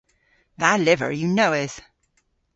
Dha 0.59 0.71
lyver 0.77 1.11
yw 1.19 1.31
nowydh. 1.37 1.77